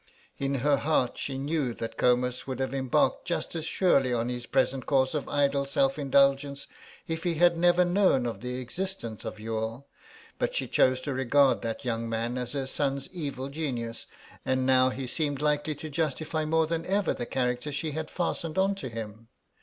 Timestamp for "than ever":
16.65-17.13